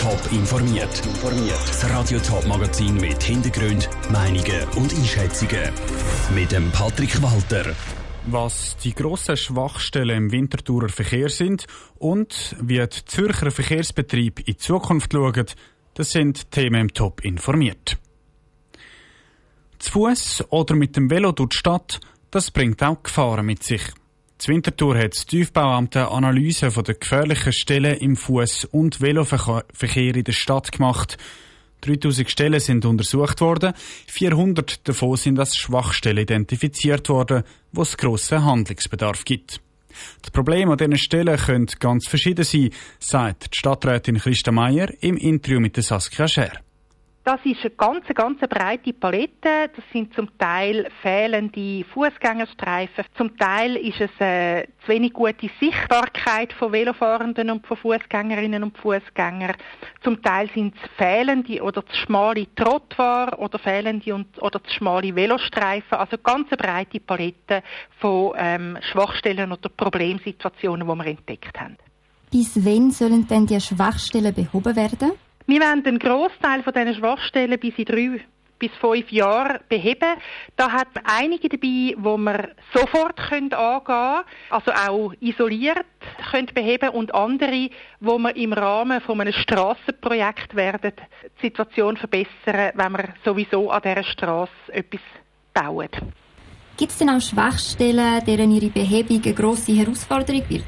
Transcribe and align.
Top 0.00 0.32
informiert. 0.32 1.02
Das 1.50 1.90
Radio 1.90 2.18
Top 2.20 2.46
Magazin 2.46 2.94
mit 2.94 3.22
Hintergrund, 3.22 3.86
Meinungen 4.10 4.66
und 4.76 4.94
Einschätzungen 4.94 5.70
mit 6.34 6.52
dem 6.52 6.70
Patrick 6.70 7.20
Walter. 7.20 7.74
Was 8.26 8.78
die 8.78 8.94
grossen 8.94 9.36
Schwachstellen 9.36 10.16
im 10.16 10.32
Winterthurer 10.32 10.88
Verkehr 10.88 11.28
sind 11.28 11.66
und 11.98 12.56
wie 12.62 12.78
die 12.78 13.04
Zürcher 13.04 13.50
Verkehrsbetrieb 13.50 14.48
in 14.48 14.58
Zukunft 14.58 15.12
schauen, 15.12 15.46
das 15.92 16.12
sind 16.12 16.50
Themen 16.50 16.80
im 16.80 16.94
Top 16.94 17.22
informiert. 17.22 17.98
Zu 19.78 19.90
Fuß 19.92 20.44
oder 20.48 20.76
mit 20.76 20.96
dem 20.96 21.10
Velo 21.10 21.32
durch 21.32 21.50
die 21.50 21.56
Stadt, 21.58 22.00
das 22.30 22.50
bringt 22.50 22.82
auch 22.82 23.02
Gefahren 23.02 23.44
mit 23.44 23.62
sich. 23.62 23.82
Das 24.40 24.48
Winterthur 24.48 24.96
hat 24.96 25.12
das 25.12 25.26
Tiefbauamt 25.26 25.94
eine 25.98 26.08
Analyse 26.08 26.70
der 26.70 26.94
gefährlichen 26.94 27.52
Stellen 27.52 27.98
im 27.98 28.16
Fuß- 28.16 28.68
und 28.68 29.02
Veloverkehr 29.02 30.16
in 30.16 30.24
der 30.24 30.32
Stadt 30.32 30.72
gemacht. 30.72 31.18
3000 31.82 32.30
Stellen 32.30 32.58
sind 32.58 32.86
untersucht 32.86 33.42
worden, 33.42 33.74
400 34.06 34.88
davon 34.88 35.16
sind 35.18 35.38
als 35.38 35.58
Schwachstellen 35.58 36.22
identifiziert 36.22 37.10
worden, 37.10 37.42
wo 37.72 37.82
es 37.82 37.98
grossen 37.98 38.42
Handlungsbedarf 38.42 39.26
gibt. 39.26 39.60
Das 40.22 40.30
Problem 40.30 40.70
an 40.70 40.78
diesen 40.78 40.96
Stellen 40.96 41.36
könnte 41.36 41.76
ganz 41.76 42.08
verschieden 42.08 42.46
sein, 42.46 42.70
sagt 42.98 43.52
die 43.52 43.58
Stadträtin 43.58 44.16
Christa 44.16 44.52
Meier 44.52 44.88
im 45.02 45.18
Interview 45.18 45.60
mit 45.60 45.76
Saskia 45.76 46.26
Scher. 46.26 46.52
Das 47.22 47.38
ist 47.44 47.60
eine 47.60 47.70
ganz, 47.70 48.06
ganz 48.14 48.40
breite 48.40 48.94
Palette. 48.94 49.70
Das 49.76 49.84
sind 49.92 50.14
zum 50.14 50.38
Teil 50.38 50.88
fehlende 51.02 51.84
Fußgängerstreifen. 51.84 53.04
Zum 53.14 53.36
Teil 53.36 53.76
ist 53.76 54.00
es 54.00 54.10
eine 54.18 54.66
zu 54.82 54.88
wenig 54.88 55.12
gute 55.12 55.50
Sichtbarkeit 55.60 56.54
von 56.54 56.72
Velofahrenden 56.72 57.50
und 57.50 57.66
von 57.66 57.76
Fußgängerinnen 57.76 58.62
und 58.62 58.78
Fußgängern. 58.78 59.54
Zum 60.02 60.22
Teil 60.22 60.48
sind 60.54 60.74
es 60.74 60.90
fehlende 60.96 61.62
oder 61.62 61.84
zu 61.84 61.94
schmale 61.94 62.46
Trottwar 62.54 63.38
oder 63.38 63.58
fehlende 63.58 64.14
und, 64.14 64.42
oder 64.42 64.64
zu 64.64 64.72
schmale 64.72 65.14
Velostreifen. 65.14 65.98
Also 65.98 66.16
ganz 66.16 66.48
breite 66.48 67.00
Palette 67.00 67.62
von 67.98 68.32
ähm, 68.38 68.78
Schwachstellen 68.80 69.52
oder 69.52 69.68
Problemsituationen, 69.68 70.88
die 70.88 70.94
wir 70.94 71.06
entdeckt 71.06 71.60
haben. 71.60 71.76
Bis 72.30 72.64
wann 72.64 72.90
sollen 72.92 73.26
denn 73.26 73.46
die 73.46 73.60
Schwachstellen 73.60 74.32
behoben 74.32 74.74
werden? 74.74 75.12
Wir 75.50 75.58
werden 75.58 75.82
den 75.82 75.98
Großteil 75.98 76.62
von 76.62 76.72
diesen 76.72 76.94
Schwachstellen 76.94 77.58
bis 77.58 77.76
in 77.76 77.84
drei 77.84 78.20
bis 78.60 78.70
fünf 78.80 79.10
Jahren 79.10 79.58
beheben. 79.68 80.16
Da 80.54 80.70
hat 80.70 80.94
man 80.94 81.02
einige 81.06 81.48
dabei, 81.48 81.96
wo 81.98 82.16
wir 82.16 82.50
sofort 82.72 83.16
können 83.16 83.52
angehen 83.52 84.22
also 84.50 84.70
auch 84.70 85.12
isoliert 85.18 85.86
können 86.30 86.46
beheben 86.54 86.90
und 86.90 87.12
andere, 87.12 87.68
wo 87.98 88.16
wir 88.18 88.36
im 88.36 88.52
Rahmen 88.52 89.00
von 89.00 89.20
einem 89.20 89.32
Strassenprojekt 89.32 90.54
werden 90.54 90.92
die 91.42 91.46
Situation 91.46 91.96
verbessern, 91.96 92.70
wenn 92.76 92.92
wir 92.92 93.08
sowieso 93.24 93.72
an 93.72 93.82
dieser 93.82 94.04
Straße 94.04 94.52
etwas 94.68 95.00
bauen. 95.52 95.88
Gibt 96.76 96.92
es 96.92 96.98
denn 96.98 97.10
auch 97.10 97.20
Schwachstellen, 97.20 98.24
deren 98.24 98.52
ihre 98.52 98.70
Behebung 98.70 99.20
eine 99.24 99.34
grosse 99.34 99.72
Herausforderung 99.72 100.48
wird? 100.48 100.64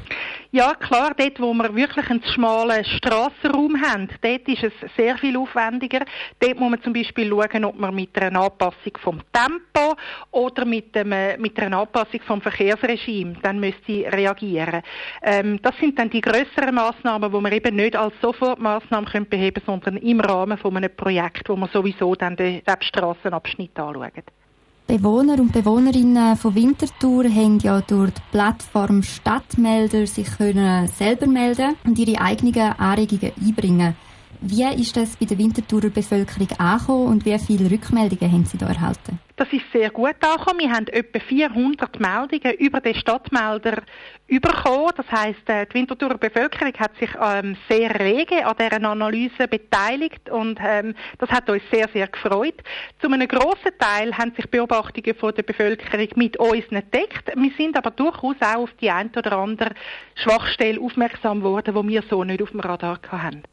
Ja, 0.54 0.74
klar, 0.74 1.14
dort, 1.16 1.40
wo 1.40 1.54
wir 1.54 1.74
wirklich 1.74 2.10
einen 2.10 2.22
schmalen 2.22 2.84
Strassenraum 2.84 3.80
haben, 3.80 4.10
dort 4.20 4.46
ist 4.46 4.62
es 4.62 4.72
sehr 4.98 5.16
viel 5.16 5.34
aufwendiger. 5.38 6.00
Dort 6.40 6.60
muss 6.60 6.70
man 6.72 6.82
zum 6.82 6.92
Beispiel 6.92 7.30
schauen, 7.30 7.64
ob 7.64 7.78
man 7.78 7.94
mit 7.94 8.20
einer 8.20 8.38
Anpassung 8.38 8.92
vom 9.02 9.22
Tempo 9.32 9.96
oder 10.30 10.66
mit, 10.66 10.94
äh, 10.94 11.38
mit 11.38 11.58
einer 11.58 11.78
Anpassung 11.78 12.20
vom 12.26 12.42
Verkehrsregime 12.42 13.36
dann 13.40 13.60
müsste 13.60 14.04
reagieren. 14.12 14.82
Ähm, 15.22 15.58
das 15.62 15.74
sind 15.78 15.98
dann 15.98 16.10
die 16.10 16.20
größeren 16.20 16.74
Maßnahmen, 16.74 17.32
wo 17.32 17.40
man 17.40 17.52
eben 17.52 17.74
nicht 17.74 17.96
als 17.96 18.12
Sofortmaßnahmen 18.20 19.08
können 19.08 19.28
beheben, 19.30 19.62
sondern 19.64 19.96
im 19.96 20.20
Rahmen 20.20 20.58
von 20.58 20.76
einem 20.76 20.94
Projekt, 20.94 21.48
wo 21.48 21.56
man 21.56 21.70
sowieso 21.70 22.14
dann 22.14 22.36
den, 22.36 22.60
den 22.62 22.74
anschaut. 22.74 24.41
Bewohner 24.86 25.34
und 25.34 25.52
Bewohnerinnen 25.52 26.36
von 26.36 26.54
Winterthur 26.54 27.24
haben 27.24 27.58
ja 27.60 27.80
durch 27.80 28.10
die 28.10 28.20
Plattform 28.32 29.02
Stadtmelder 29.02 30.06
sich 30.06 30.26
können 30.36 30.88
selber 30.88 31.26
melden 31.26 31.76
und 31.84 31.98
ihre 31.98 32.20
eigenen 32.20 32.72
Anregungen 32.78 33.32
einbringen. 33.40 33.96
Wie 34.44 34.64
ist 34.64 34.96
das 34.96 35.14
bei 35.16 35.24
der 35.24 35.38
Winterthurer 35.38 35.90
Bevölkerung 35.90 36.48
angekommen 36.58 37.06
und 37.06 37.24
wie 37.24 37.38
viele 37.38 37.70
Rückmeldungen 37.70 38.32
haben 38.32 38.44
Sie 38.44 38.58
da 38.58 38.66
erhalten? 38.66 39.20
Das 39.36 39.46
ist 39.52 39.62
sehr 39.72 39.88
gut 39.90 40.16
angekommen. 40.20 40.58
Wir 40.58 40.72
haben 40.72 40.88
etwa 40.88 41.20
400 41.20 42.00
Meldungen 42.00 42.58
über 42.58 42.80
den 42.80 42.96
Stadtmelder 42.96 43.82
bekommen. 44.26 44.92
Das 44.96 45.06
heisst, 45.12 45.48
äh, 45.48 45.64
die 45.66 45.74
Winterthurer 45.74 46.18
Bevölkerung 46.18 46.72
hat 46.76 46.90
sich 46.98 47.10
ähm, 47.22 47.56
sehr 47.68 48.00
rege 48.00 48.44
an 48.44 48.56
dieser 48.58 48.82
Analyse 48.82 49.46
beteiligt 49.46 50.28
und 50.28 50.58
ähm, 50.60 50.96
das 51.18 51.30
hat 51.30 51.48
uns 51.48 51.62
sehr, 51.70 51.88
sehr 51.92 52.08
gefreut. 52.08 52.56
Zu 53.00 53.06
einem 53.12 53.28
grossen 53.28 53.78
Teil 53.78 54.12
haben 54.18 54.32
sich 54.34 54.50
Beobachtungen 54.50 55.14
von 55.14 55.32
der 55.36 55.44
Bevölkerung 55.44 56.08
mit 56.16 56.36
uns 56.38 56.66
entdeckt. 56.70 57.30
Wir 57.36 57.52
sind 57.56 57.76
aber 57.76 57.92
durchaus 57.92 58.36
auch 58.40 58.62
auf 58.62 58.70
die 58.80 58.90
ein 58.90 59.12
oder 59.16 59.38
andere 59.38 59.70
Schwachstelle 60.16 60.80
aufmerksam 60.80 61.38
geworden, 61.38 61.76
die 61.76 61.88
wir 61.92 62.02
so 62.10 62.24
nicht 62.24 62.42
auf 62.42 62.50
dem 62.50 62.58
Radar 62.58 62.98
hatten 63.08 63.44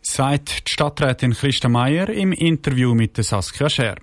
sagt 0.00 0.68
die 0.68 0.72
Stadträtin 0.72 1.32
Christa 1.32 1.68
Meier 1.68 2.08
im 2.08 2.32
Interview 2.32 2.94
mit 2.94 3.16
Saskia 3.16 3.68
Scher. 3.68 3.96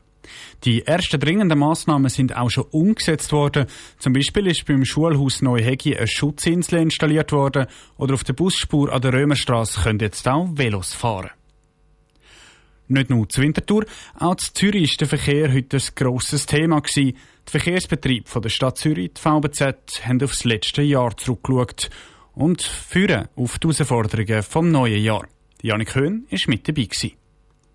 Die 0.64 0.86
ersten 0.86 1.20
dringenden 1.20 1.60
Maßnahmen 1.60 2.10
sind 2.10 2.36
auch 2.36 2.50
schon 2.50 2.66
umgesetzt 2.72 3.32
worden. 3.32 3.68
Zum 4.00 4.14
Beispiel 4.14 4.48
ist 4.48 4.66
beim 4.66 4.86
Schulhaus 4.86 5.42
Neuhegi 5.42 5.96
eine 5.96 6.08
Schutzinsel 6.08 6.80
installiert 6.80 7.32
worden 7.32 7.68
oder 7.98 8.14
auf 8.14 8.24
der 8.24 8.34
Busspur 8.34 8.92
an 8.92 9.02
der 9.02 9.14
Römerstraße 9.14 9.82
können 9.82 10.00
jetzt 10.00 10.28
auch 10.28 10.48
Velos 10.54 10.94
fahren. 10.94 11.32
Nicht 12.88 13.10
nur 13.10 13.28
zu 13.28 13.42
Winterthur, 13.42 13.86
auch 14.20 14.36
zu 14.36 14.54
Zürich 14.54 14.92
ist 14.92 15.02
der 15.02 15.08
Verkehr 15.08 15.52
heute 15.52 15.78
ein 15.78 15.84
grosses 15.96 16.46
Thema 16.46 16.82
gewesen. 16.82 17.18
Die 17.48 17.52
Verkehrsbetriebe 17.52 18.42
der 18.42 18.50
Stadt 18.50 18.78
Zürich, 18.78 19.14
die 19.14 19.22
VBZ, 19.22 20.06
haben 20.06 20.22
aufs 20.24 20.44
letzte 20.44 20.84
Jahr 20.84 21.18
zurückgeschaut 21.18 21.90
und 22.34 22.62
führen 22.62 23.28
auf 23.36 23.58
die 23.58 23.68
Herausforderungen 23.68 24.44
vom 24.44 24.70
neuen 24.70 25.02
Jahr. 25.02 25.28
Janik 25.62 25.96
Höhn 25.96 26.26
war 26.30 26.40
mit 26.48 26.68
dabei. 26.68 26.84
Gewesen. 26.84 27.12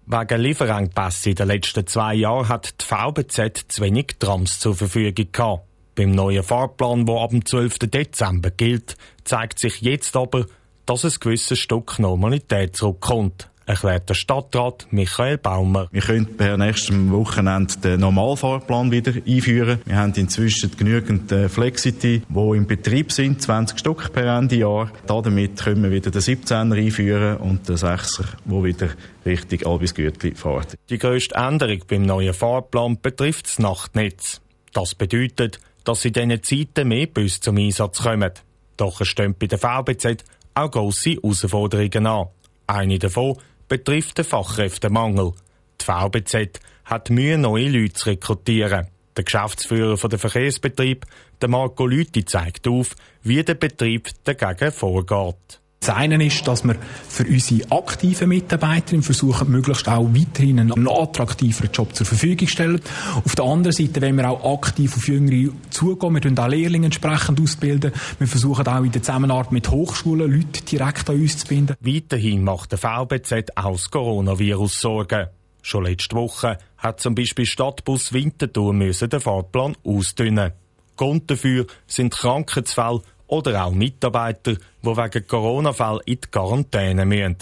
Wegen 0.07 0.41
Lieferengpässe 0.41 1.31
in 1.31 1.37
den 1.37 1.49
letzten 1.49 1.87
zwei 1.87 2.15
Jahren 2.15 2.49
hat 2.49 2.75
die 2.81 2.85
VBZ 2.85 3.67
zu 3.69 3.83
wenig 3.83 4.17
Trams 4.19 4.59
zur 4.59 4.75
Verfügung 4.75 5.29
gehabt. 5.31 5.65
Beim 5.95 6.11
neuen 6.13 6.43
Fahrplan, 6.43 7.07
der 7.07 7.17
ab 7.17 7.31
dem 7.31 7.45
12. 7.45 7.79
Dezember 7.81 8.51
gilt, 8.51 8.97
zeigt 9.25 9.59
sich 9.59 9.81
jetzt 9.83 10.17
aber, 10.17 10.47
dass 10.87 11.05
ein 11.05 11.13
gewisses 11.21 11.59
Stück 11.59 11.99
Normalität 11.99 12.77
zurückkommt 12.77 13.51
erklärt 13.71 14.09
der 14.09 14.15
Stadtrat 14.15 14.89
Michael 14.91 15.39
Baumer. 15.39 15.89
Wir 15.93 16.03
können 16.03 16.37
per 16.37 16.57
nächstem 16.57 17.13
Wochenende 17.13 17.77
den 17.79 18.01
Normalfahrplan 18.01 18.91
wieder 18.91 19.13
einführen. 19.27 19.81
Wir 19.85 19.97
haben 19.97 20.13
inzwischen 20.15 20.77
genügend 20.77 21.31
äh, 21.31 21.49
Flexity, 21.49 22.23
die 22.29 22.57
im 22.57 22.67
Betrieb 22.67 23.13
sind, 23.13 23.41
20 23.41 23.79
Stück 23.79 24.13
per 24.13 24.37
Ende 24.37 24.57
Jahr. 24.57 24.91
Damit 25.07 25.61
können 25.61 25.85
wir 25.85 25.93
wieder 25.93 26.11
den 26.11 26.21
17er 26.21 26.77
einführen 26.77 27.37
und 27.37 27.69
den 27.69 27.77
6er, 27.77 28.25
der 28.45 28.65
wieder 28.65 28.89
Richtung 29.25 29.73
Albisgürtli 29.73 30.35
fährt. 30.35 30.77
Die 30.89 30.99
grösste 30.99 31.37
Änderung 31.37 31.85
beim 31.87 32.03
neuen 32.03 32.35
Fahrplan 32.35 33.01
betrifft 33.01 33.47
das 33.47 33.61
Nachtnetz. 33.61 34.41
Das 34.73 34.97
bedeutet, 34.97 35.61
dass 35.85 36.05
in 36.05 36.13
diesen 36.13 36.43
Zeiten 36.43 36.89
mehr 36.89 37.07
Busse 37.07 37.41
zum 37.41 37.57
Einsatz 37.57 38.03
kommen. 38.03 38.33
Doch 38.77 39.01
es 39.01 39.09
stehen 39.09 39.37
bei 39.39 39.47
der 39.47 39.59
VBZ 39.59 40.25
auch 40.55 40.71
grosse 40.73 41.11
Herausforderungen 41.11 42.07
an. 42.07 42.27
Eine 42.67 42.99
davon 42.99 43.37
betrifft 43.71 44.19
den 44.19 44.27
Fachkräftemangel. 44.27 45.33
Die 45.81 45.85
VBZ 45.87 46.61
hat 46.85 47.09
Mühe, 47.09 47.39
neue 47.39 47.69
Leute 47.69 47.95
zu 47.95 48.11
rekrutieren. 48.11 48.89
Der 49.17 49.25
Geschäftsführer 49.25 49.97
der 50.09 50.19
Verkehrsbetrieb, 50.19 51.07
der 51.41 51.49
Marco 51.49 51.87
Lüthi, 51.87 52.25
zeigt 52.25 52.69
auf, 52.69 52.97
wie 53.23 53.43
der 53.43 53.55
Betrieb 53.55 54.11
dagegen 54.25 54.73
vorgeht. 54.73 55.61
Das 55.83 55.97
eine 55.97 56.23
ist, 56.23 56.47
dass 56.47 56.63
wir 56.63 56.77
für 57.09 57.25
unsere 57.25 57.73
aktiven 57.73 58.29
Mitarbeiter 58.29 59.01
versuchen, 59.01 59.51
möglichst 59.51 59.89
auch 59.89 60.11
weiterhin 60.13 60.61
einen 60.61 60.87
attraktiveren 60.87 61.73
Job 61.73 61.95
zur 61.95 62.05
Verfügung 62.05 62.49
stellen. 62.49 62.83
Auf 63.25 63.35
der 63.35 63.47
anderen 63.47 63.73
Seite 63.73 64.03
wollen 64.03 64.17
wir 64.17 64.29
auch 64.29 64.59
aktiv 64.59 64.95
auf 64.95 65.09
Jüngere 65.09 65.55
zugehen. 65.71 66.23
Wir 66.23 66.45
auch 66.45 66.49
Lehrlinge 66.49 66.85
entsprechend 66.85 67.41
ausbilden. 67.41 67.93
Wir 68.19 68.27
versuchen 68.27 68.69
auch 68.69 68.85
in 68.85 68.93
der 68.93 69.03
Zusammenarbeit 69.03 69.53
mit 69.53 69.71
Hochschulen 69.71 70.31
Leute 70.31 70.63
direkt 70.63 71.09
an 71.09 71.19
uns 71.19 71.39
zu 71.39 71.47
binden. 71.47 71.77
Weiterhin 71.81 72.45
macht 72.45 72.73
der 72.73 72.79
VBZ 72.79 73.57
auch 73.57 73.73
das 73.73 73.91
Coronavirus 73.91 74.81
Sorgen. 74.83 75.29
Schon 75.63 75.85
letzte 75.85 76.15
Woche 76.15 76.59
hat 76.77 77.01
zum 77.01 77.15
Beispiel 77.15 77.47
Stadtbus 77.47 78.13
Winterthur 78.13 78.75
müssen 78.75 79.09
den 79.09 79.21
Fahrplan 79.21 79.79
ausdünnen. 79.83 80.53
Grund 80.97 81.31
dafür 81.31 81.65
sind 81.87 82.13
Krankheitsfälle 82.13 83.01
oder 83.31 83.65
auch 83.65 83.73
Mitarbeiter, 83.73 84.55
die 84.55 84.87
wegen 84.87 85.27
Corona-Fällen 85.27 86.01
in 86.05 86.21
die 86.21 86.31
Quarantäne 86.31 87.07
müssen. 87.07 87.37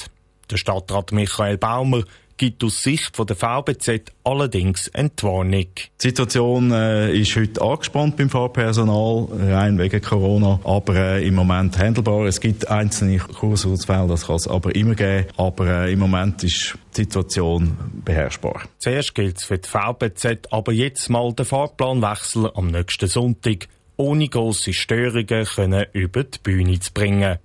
Der 0.50 0.56
Stadtrat 0.56 1.12
Michael 1.12 1.58
Baumer 1.58 2.05
gibt 2.38 2.62
aus 2.62 2.82
Sicht 2.82 3.19
der 3.19 3.37
VBZ 3.37 4.12
allerdings 4.23 4.87
Entwarnung. 4.88 5.67
Die 5.75 5.82
Situation 5.99 6.70
äh, 6.70 7.12
ist 7.12 7.35
heute 7.37 7.61
angespannt 7.61 8.17
beim 8.17 8.31
Fahrpersonal, 8.31 9.29
rein 9.32 9.76
wegen 9.79 10.00
Corona, 10.00 10.61
aber 10.62 10.94
äh, 10.94 11.26
im 11.26 11.35
Moment 11.35 11.76
handelbar. 11.79 12.26
Es 12.26 12.40
gibt 12.40 12.69
einzelne 12.69 13.19
Kursausfälle, 13.19 14.06
das 14.06 14.26
kann 14.26 14.37
es 14.37 14.46
aber 14.46 14.75
immer 14.75 14.94
geben, 14.94 15.26
aber 15.37 15.67
äh, 15.67 15.93
im 15.93 15.99
Moment 15.99 16.44
ist 16.44 16.79
die 16.96 17.02
Situation 17.02 17.76
beherrschbar. 18.05 18.62
Zuerst 18.79 19.14
gilt 19.14 19.38
es 19.38 19.44
für 19.44 19.58
die 19.58 19.69
VBZ 19.69 20.52
aber 20.52 20.73
jetzt 20.73 21.11
mal 21.11 21.32
den 21.32 21.44
Fahrplanwechsel 21.44 22.50
am 22.55 22.69
nächsten 22.69 23.08
Sonntag 23.08 23.69
ohne 23.99 24.29
grosse 24.29 24.73
Störungen 24.73 25.45
können 25.45 25.85
über 25.93 26.25
die 26.25 26.39
Bühne 26.43 26.81
zu 26.81 26.93
bringen. 26.93 27.39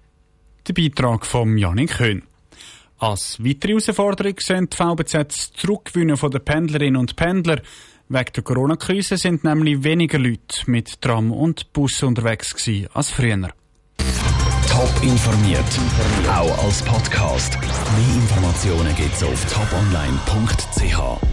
Der 0.67 0.73
Beitrag 0.73 1.25
von 1.25 1.57
Janik 1.57 1.99
Höhn. 1.99 2.23
Als 2.99 3.43
weitere 3.43 3.71
Herausforderung 3.73 4.35
sind 4.39 4.71
die 4.71 4.77
VBZ 4.77 5.13
das 5.13 5.51
Zurückgewinnen 5.51 6.15
der 6.15 6.39
Pendlerinnen 6.39 6.95
und 6.95 7.17
Pendler. 7.17 7.61
Wegen 8.07 8.33
der 8.33 8.43
Corona-Krise 8.43 9.17
sind 9.17 9.43
nämlich 9.43 9.83
weniger 9.83 10.19
Leute 10.19 10.61
mit 10.67 11.01
Tram 11.01 11.31
und 11.31 11.73
Bus 11.73 12.01
unterwegs 12.03 12.55
gewesen 12.55 12.87
als 12.93 13.11
früher. 13.11 13.49
Top 14.69 15.03
informiert, 15.03 15.65
auch 16.29 16.63
als 16.63 16.81
Podcast. 16.83 17.57
Mehr 17.59 18.15
Informationen 18.15 18.95
gibt's 18.95 19.23
auf 19.23 19.45
toponline.ch. 19.53 21.23